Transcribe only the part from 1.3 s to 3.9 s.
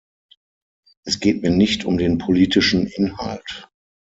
mir nicht um den politischen Inhalt.